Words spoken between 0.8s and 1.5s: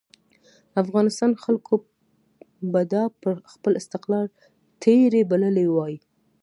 افغانستان